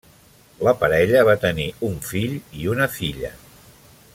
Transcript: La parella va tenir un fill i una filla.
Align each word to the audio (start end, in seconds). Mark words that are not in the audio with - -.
La 0.67 0.71
parella 0.83 1.21
va 1.27 1.35
tenir 1.43 1.67
un 1.89 1.99
fill 2.07 2.33
i 2.63 2.65
una 2.73 2.89
filla. 2.95 3.35